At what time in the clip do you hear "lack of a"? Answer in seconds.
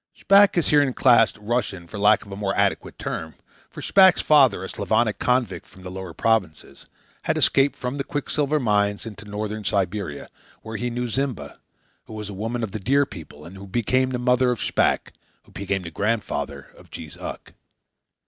1.99-2.35